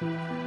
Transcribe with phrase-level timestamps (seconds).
[0.00, 0.37] Thank you.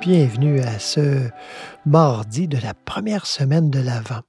[0.00, 1.28] Bienvenue à ce
[1.84, 4.22] mardi de la première semaine de l'Avent.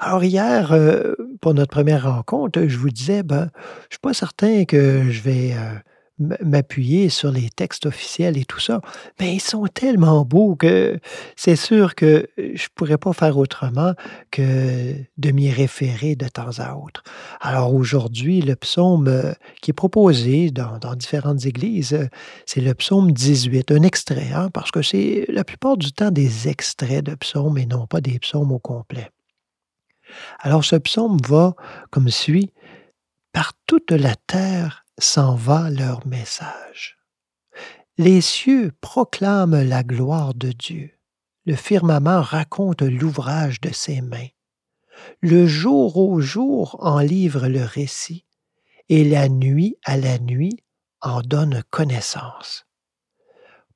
[0.00, 3.50] Alors hier, euh, pour notre première rencontre, je vous disais, ben,
[3.88, 5.74] je suis pas certain que je vais euh,
[6.18, 8.80] m'appuyer sur les textes officiels et tout ça,
[9.18, 10.98] mais ils sont tellement beaux que
[11.36, 13.94] c'est sûr que je pourrais pas faire autrement
[14.30, 17.02] que de m'y référer de temps à autre.
[17.40, 22.08] Alors aujourd'hui, le psaume euh, qui est proposé dans, différentes églises, euh,
[22.46, 26.48] c'est le psaume 18, un extrait, hein, parce que c'est la plupart du temps des
[26.48, 29.10] extraits de psaumes et non pas des psaumes au complet.
[30.40, 31.54] Alors ce psaume va
[31.90, 32.50] comme suit.
[33.32, 36.98] Par toute la terre, s'en va leur message.
[37.98, 40.90] Les cieux proclament la gloire de Dieu.
[41.44, 44.28] Le firmament raconte l'ouvrage de ses mains.
[45.20, 48.24] Le jour au jour en livre le récit,
[48.88, 50.62] et la nuit à la nuit
[51.00, 52.66] en donne connaissance.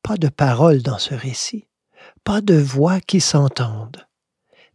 [0.02, 1.68] Pas de paroles dans ce récit,
[2.22, 4.06] pas de voix qui s'entendent,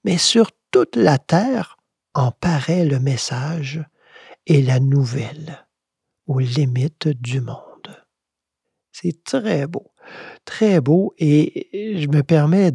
[0.04, 1.78] mais sur toute la terre
[2.14, 3.84] en paraît le message
[4.46, 5.66] et la nouvelle
[6.28, 7.58] aux limites du monde.
[8.92, 9.92] C'est très beau,
[10.46, 12.72] très beau, et je me permets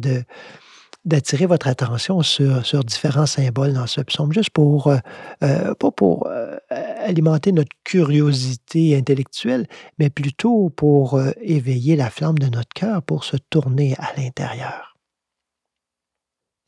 [1.05, 4.97] d'attirer votre attention sur, sur, différents symboles dans ce psaume, juste pour, euh,
[5.43, 9.67] euh, pas pour euh, alimenter notre curiosité intellectuelle,
[9.99, 14.97] mais plutôt pour éveiller la flamme de notre cœur, pour se tourner à l'intérieur.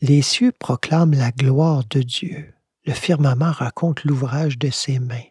[0.02, 2.54] Les cieux proclament la gloire de Dieu.
[2.86, 5.29] Le firmament raconte l'ouvrage de ses mains.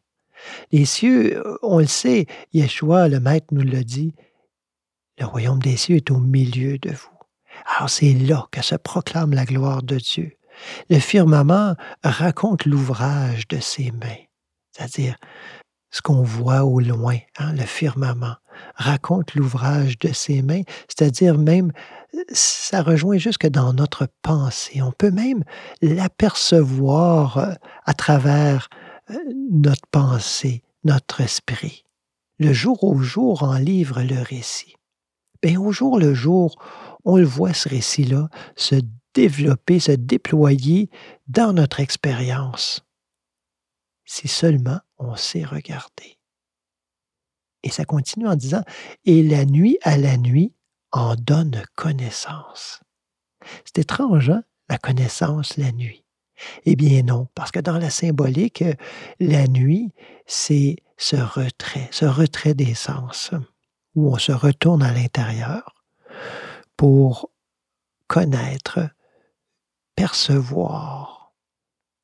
[0.72, 4.14] Les cieux, on le sait, Yeshua, le Maître, nous l'a dit,
[5.18, 7.18] le royaume des cieux est au milieu de vous.
[7.76, 10.32] Alors c'est là que se proclame la gloire de Dieu.
[10.90, 14.24] Le firmament raconte l'ouvrage de ses mains,
[14.72, 15.16] c'est-à-dire
[15.90, 18.36] ce qu'on voit au loin, hein, le firmament,
[18.74, 21.72] raconte l'ouvrage de ses mains, c'est-à-dire même,
[22.30, 24.82] ça rejoint jusque dans notre pensée.
[24.82, 25.44] On peut même
[25.80, 27.52] l'apercevoir euh,
[27.86, 28.68] à travers
[29.50, 31.84] notre pensée, notre esprit.
[32.38, 34.76] Le jour au jour en livre le récit.
[35.42, 36.56] Bien, au jour le jour,
[37.04, 38.76] on le voit ce récit-là se
[39.14, 40.90] développer, se déployer
[41.26, 42.84] dans notre expérience.
[44.04, 46.18] Si seulement on sait regarder.
[47.62, 48.62] Et ça continue en disant,
[49.04, 50.54] et la nuit à la nuit
[50.92, 52.80] en donne connaissance.
[53.64, 54.42] C'est étrange, hein?
[54.68, 56.04] La connaissance la nuit.
[56.64, 58.64] Eh bien non, parce que dans la symbolique,
[59.20, 59.92] la nuit,
[60.26, 63.30] c'est ce retrait, ce retrait des sens,
[63.94, 65.74] où on se retourne à l'intérieur
[66.76, 67.30] pour
[68.06, 68.80] connaître,
[69.94, 71.32] percevoir,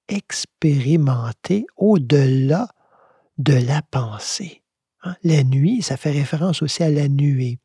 [0.09, 2.69] expérimenter au-delà
[3.39, 4.63] de la pensée.
[5.03, 5.17] Hein.
[5.23, 7.59] La nuit, ça fait référence aussi à la nuée,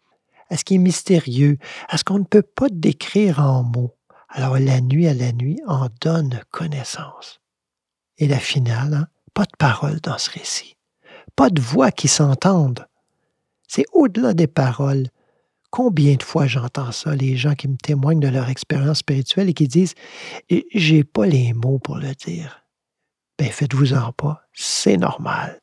[0.50, 1.58] à ce qui est mystérieux,
[1.90, 3.96] à ce qu'on ne peut pas décrire en mots.
[4.30, 7.42] Alors la nuit à la nuit en donne connaissance.
[8.20, 10.78] Et la finale, hein, pas de paroles dans ce récit,
[11.36, 12.86] pas de voix qui s'entendent.
[13.68, 15.08] C'est au-delà des paroles.
[15.72, 19.54] Combien de fois j'entends ça, les gens qui me témoignent de leur expérience spirituelle et
[19.54, 19.94] qui disent
[20.74, 22.64] J'ai pas les mots pour le dire.
[23.38, 25.62] Ben faites-vous-en pas, c'est normal.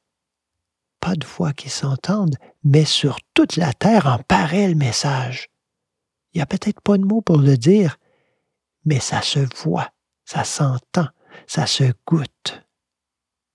[1.01, 5.49] Pas de voix qui s'entendent, mais sur toute la terre en paraît le message.
[6.33, 7.99] Il n'y a peut-être pas de mots pour le dire,
[8.87, 9.91] mais ça se voit,
[10.25, 11.09] ça s'entend,
[11.47, 12.63] ça se goûte.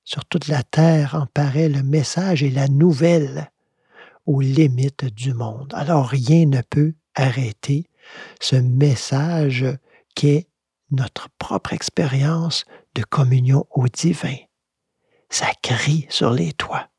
[0.03, 3.49] Sur toute la terre en paraît le message et la nouvelle
[4.25, 5.73] aux limites du monde.
[5.75, 7.89] Alors rien ne peut arrêter
[8.39, 9.65] ce message
[10.15, 10.47] qu'est
[10.91, 12.65] notre propre expérience
[12.95, 14.35] de communion au divin.
[15.29, 16.89] Ça crie sur les toits.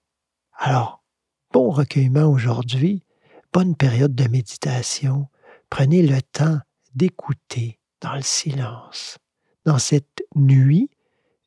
[0.57, 1.05] Alors,
[1.53, 3.05] bon recueillement aujourd'hui,
[3.53, 5.29] bonne période de méditation,
[5.69, 6.59] prenez le temps
[6.95, 9.19] d'écouter, dans le silence,
[9.65, 10.91] dans cette nuit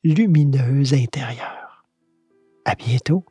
[0.02, 1.84] lumineuse intérieure.
[2.64, 3.24] À bientôt.